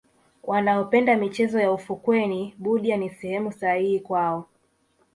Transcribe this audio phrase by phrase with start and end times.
[0.43, 4.45] wanaopenda michezo ya ufukweni budya ni sehemu sahihi kwao